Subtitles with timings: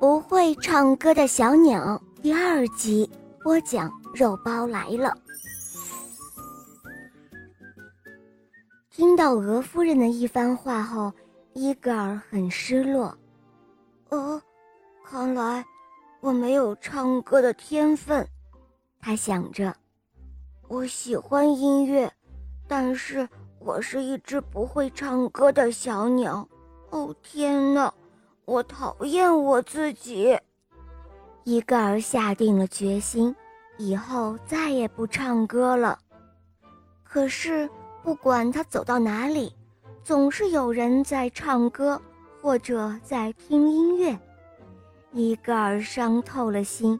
[0.00, 3.08] 不会唱歌的小鸟第二集
[3.42, 5.14] 播讲，肉包来了。
[8.90, 11.12] 听到鹅夫人的一番话后，
[11.52, 13.14] 伊格尔很失落。
[14.08, 14.40] 哦，
[15.04, 15.62] 看来
[16.20, 18.26] 我没有唱歌的天分，
[19.00, 19.76] 他想着。
[20.66, 22.10] 我喜欢音乐，
[22.66, 23.28] 但是
[23.58, 26.48] 我是一只不会唱歌的小鸟。
[26.88, 27.92] 哦天哪！
[28.50, 30.36] 我讨厌我自己。
[31.44, 33.32] 伊戈尔下定了决心，
[33.78, 35.96] 以后再也不唱歌了。
[37.04, 37.70] 可是，
[38.02, 39.54] 不管他走到哪里，
[40.02, 42.02] 总是有人在唱歌
[42.42, 44.18] 或者在听音乐。
[45.12, 46.98] 伊戈尔伤透了心，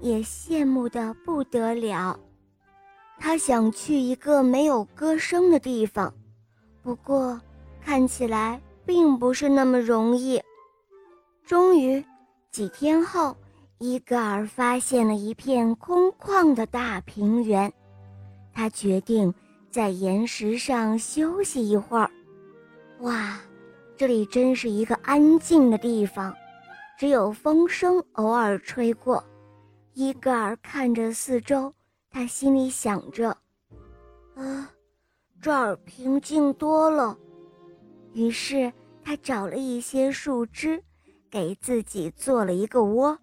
[0.00, 2.16] 也羡慕得不得了。
[3.18, 6.14] 他想去一个没有歌声的地方，
[6.84, 7.40] 不过
[7.84, 10.40] 看起来并不是那么容易。
[11.44, 12.02] 终于，
[12.50, 13.36] 几天后，
[13.78, 17.70] 伊戈尔发现了一片空旷的大平原。
[18.54, 19.32] 他决定
[19.70, 22.10] 在岩石上休息一会儿。
[23.00, 23.40] 哇，
[23.96, 26.32] 这里真是一个安静的地方，
[26.98, 29.22] 只有风声偶尔吹过。
[29.94, 31.72] 伊戈尔看着四周，
[32.08, 33.36] 他心里想着
[34.36, 34.70] ：“啊，
[35.40, 37.18] 这儿平静多了。”
[38.14, 40.82] 于是他找了一些树枝。
[41.32, 43.18] 给自己做了一个窝。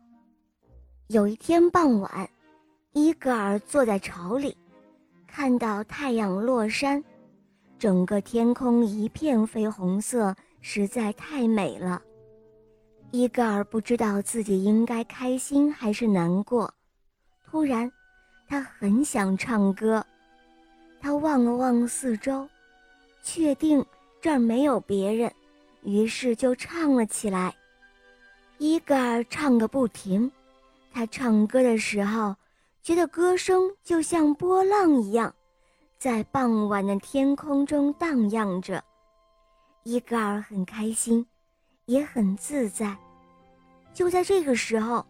[1.09, 2.27] 有一天傍晚，
[2.91, 4.57] 伊格尔坐在巢里，
[5.27, 7.03] 看到太阳落山，
[7.77, 12.01] 整个天空一片绯红色，实在太美了。
[13.11, 16.73] 伊格尔不知道自己应该开心还是难过。
[17.45, 17.91] 突然，
[18.47, 20.03] 他很想唱歌。
[20.99, 22.49] 他望了望四周，
[23.21, 23.85] 确定
[24.19, 25.31] 这儿没有别人，
[25.83, 27.55] 于是就唱了起来。
[28.61, 30.29] 伊戈尔唱个不停，
[30.91, 32.35] 他唱歌的时候，
[32.83, 35.33] 觉得歌声就像波浪一样，
[35.97, 38.83] 在傍晚的天空中荡漾着。
[39.83, 41.25] 伊戈尔很开心，
[41.85, 42.97] 也很自在。
[43.93, 45.05] 就在这个时候，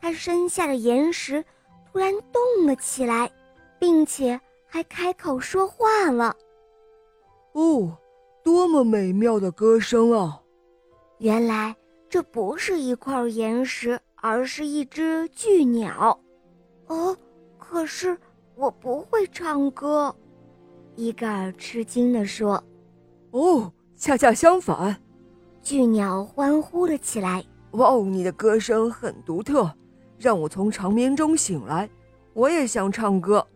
[0.00, 1.44] 他身下的岩石
[1.90, 3.28] 突然动了起来，
[3.80, 6.36] 并且还开口说话了。
[7.54, 7.98] 哦，
[8.44, 10.40] 多么美妙的歌声啊！
[11.18, 11.74] 原来。
[12.10, 16.18] 这不是一块岩石，而是一只巨鸟。
[16.88, 17.16] 哦，
[17.56, 18.18] 可是
[18.56, 20.12] 我不会唱歌。
[20.96, 22.62] 伊盖尔吃惊地说
[23.30, 25.00] ：“哦，恰恰相反。”
[25.62, 29.72] 巨鸟欢呼了起来：“哇哦，你的歌声很独特，
[30.18, 31.88] 让我从长眠中醒来。
[32.32, 33.46] 我也想唱歌，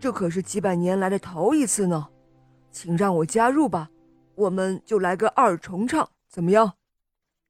[0.00, 2.08] 这可是几百年来的头一次呢。
[2.70, 3.90] 请让我加入吧，
[4.34, 6.72] 我们就来个二重唱，怎么样？”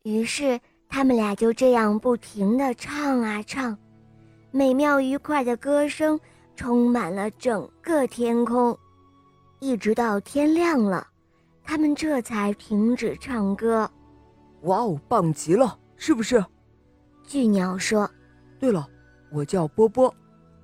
[0.07, 3.77] 于是他们俩就这样不停地唱啊唱，
[4.53, 6.17] 美妙愉快的歌声
[6.55, 8.79] 充满了整个天空，
[9.59, 11.05] 一直到天亮了，
[11.65, 13.91] 他们这才停止唱歌。
[14.61, 16.45] 哇哦，棒极了，是不是？
[17.25, 18.09] 巨鸟说
[18.61, 18.89] ：“对了，
[19.33, 20.15] 我叫波波，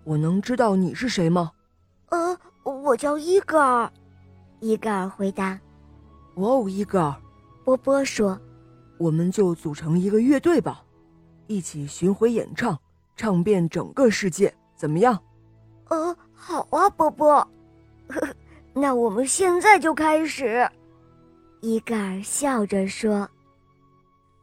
[0.04, 1.50] 我能知道你是谁吗
[2.10, 3.92] ？”“呃，我叫伊戈尔。”
[4.62, 5.58] 伊戈尔回答。
[6.38, 7.12] “哇哦，伊戈尔。”
[7.66, 8.40] 波波说。
[9.02, 10.84] 我们就组成一个乐队吧，
[11.48, 12.78] 一起巡回演唱，
[13.16, 15.20] 唱遍整个世界，怎么样？
[15.88, 17.48] 呃，好啊，波波。
[18.72, 20.70] 那我们现在就开始。
[21.62, 23.28] 伊格尔笑着说：“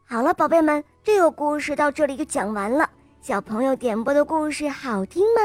[0.04, 2.88] 好了，宝贝们，这个故事到这里就讲完了。
[3.22, 5.40] 小朋友点播的故事好听吗？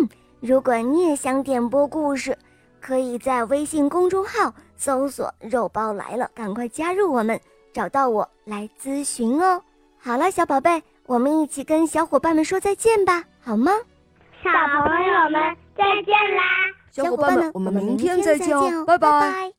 [0.00, 0.08] 嗯，
[0.40, 2.34] 如果你也想点播故事，
[2.80, 7.38] 可以在微信公众号搜索‘肉包来了’，赶快加入我们。”
[7.76, 9.62] 找到我来咨询哦。
[9.98, 13.70] 好了，小宝贝，我们一起跟小伙伴们说再见吧，好吗？
[14.42, 14.50] 小
[14.82, 16.42] 朋友们再见啦！
[16.90, 19.55] 小伙伴们，我们明天再见哦，拜拜。